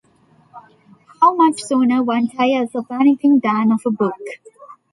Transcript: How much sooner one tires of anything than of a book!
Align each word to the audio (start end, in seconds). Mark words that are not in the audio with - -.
How 1.21 1.35
much 1.35 1.59
sooner 1.61 2.01
one 2.01 2.27
tires 2.27 2.73
of 2.73 2.87
anything 2.89 3.39
than 3.43 3.71
of 3.71 3.81
a 3.85 3.91
book! 3.91 4.17